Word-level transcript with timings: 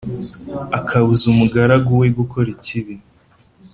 akabuza 0.79 1.23
umugaragu 1.33 1.89
we 1.99 2.07
gukora 2.17 2.47
ikibi. 2.55 2.95